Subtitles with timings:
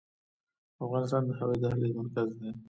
[0.85, 2.49] افغانستان د هوایي دهلیز مرکز دی؟